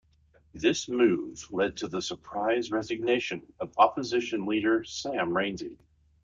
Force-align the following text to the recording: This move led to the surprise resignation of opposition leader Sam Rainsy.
This 0.55 0.89
move 0.89 1.45
led 1.51 1.77
to 1.77 1.87
the 1.87 2.01
surprise 2.01 2.71
resignation 2.71 3.43
of 3.59 3.71
opposition 3.77 4.47
leader 4.47 4.83
Sam 4.83 5.29
Rainsy. 5.29 5.77